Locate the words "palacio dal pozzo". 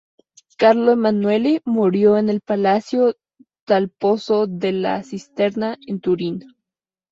2.41-4.47